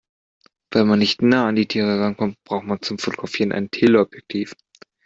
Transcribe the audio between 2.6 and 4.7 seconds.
man zum Fotografieren ein Teleobjektiv.